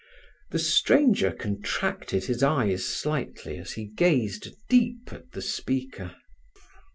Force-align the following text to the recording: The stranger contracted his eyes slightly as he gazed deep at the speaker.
The 0.49 0.57
stranger 0.57 1.31
contracted 1.31 2.23
his 2.23 2.41
eyes 2.41 2.83
slightly 2.83 3.59
as 3.59 3.73
he 3.73 3.85
gazed 3.85 4.47
deep 4.67 5.13
at 5.13 5.33
the 5.33 5.43
speaker. 5.43 6.15